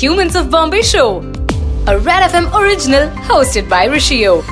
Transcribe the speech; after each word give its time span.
Humans 0.00 0.36
of 0.36 0.48
Bombay 0.48 0.82
Show, 0.82 1.22
a 1.88 1.98
Red 1.98 2.30
FM 2.30 2.44
original 2.56 3.08
hosted 3.28 3.68
by 3.68 3.88
Rishio. 3.88 4.44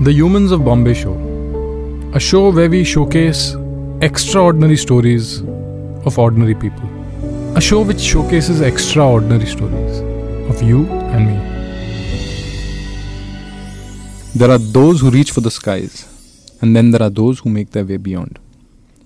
The 0.00 0.12
Humans 0.12 0.50
of 0.50 0.64
Bombay 0.64 0.94
Show, 0.94 1.12
a 2.12 2.18
show 2.18 2.50
where 2.50 2.68
we 2.68 2.82
showcase 2.82 3.54
extraordinary 4.02 4.76
stories 4.76 5.42
of 6.04 6.18
ordinary 6.18 6.56
people. 6.56 6.88
A 7.54 7.60
show 7.60 7.82
which 7.82 8.00
showcases 8.00 8.62
extraordinary 8.62 9.46
stories 9.46 10.00
of 10.50 10.60
you 10.60 10.86
and 11.14 11.26
me. 11.28 11.36
There 14.34 14.50
are 14.50 14.58
those 14.58 15.02
who 15.02 15.10
reach 15.10 15.30
for 15.30 15.40
the 15.40 15.52
skies, 15.52 16.04
and 16.62 16.74
then 16.74 16.90
there 16.90 17.02
are 17.04 17.10
those 17.10 17.38
who 17.38 17.50
make 17.50 17.70
their 17.70 17.84
way 17.84 17.96
beyond. 17.96 18.40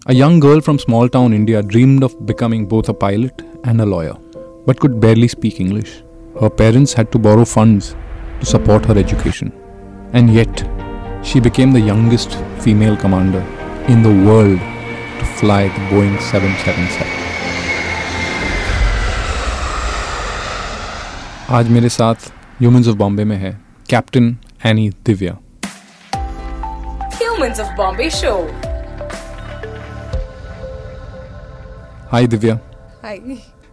A 0.06 0.14
young 0.14 0.40
girl 0.40 0.62
from 0.62 0.78
small 0.78 1.10
town 1.10 1.34
India 1.34 1.62
dreamed 1.62 2.02
of 2.04 2.24
becoming 2.24 2.64
both 2.64 2.88
a 2.88 2.94
pilot 2.94 3.42
and 3.64 3.82
a 3.82 3.84
lawyer, 3.84 4.16
but 4.65 4.79
could 4.79 4.99
barely 4.99 5.27
speak 5.27 5.59
English. 5.59 6.03
Her 6.39 6.49
parents 6.49 6.93
had 6.93 7.11
to 7.11 7.19
borrow 7.19 7.45
funds 7.45 7.95
to 8.39 8.45
support 8.45 8.85
her 8.85 8.97
education, 8.97 9.51
and 10.13 10.33
yet 10.33 10.63
she 11.23 11.39
became 11.39 11.71
the 11.71 11.79
youngest 11.81 12.37
female 12.59 12.97
commander 12.97 13.43
in 13.87 14.01
the 14.03 14.15
world 14.29 14.59
to 15.19 15.25
fly 15.39 15.61
the 15.67 15.85
Boeing 15.91 16.17
777. 16.31 17.23
आज 21.57 21.69
मेरे 21.69 21.89
साथ 21.89 22.29
humans 22.59 22.87
of 22.87 22.95
Bombay 22.97 23.23
में 23.31 23.35
है 23.37 23.57
captain 23.89 24.35
any 24.65 24.89
Divya 25.05 25.37
Humans 27.19 27.59
of 27.63 27.67
Bombay 27.79 28.09
Show. 28.19 28.37
Hi 32.11 32.27
Divya 32.27 32.59
Hi. 33.03 33.17